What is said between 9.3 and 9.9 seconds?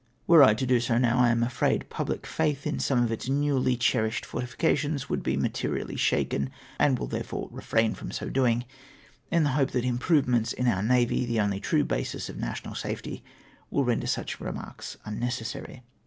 the hope that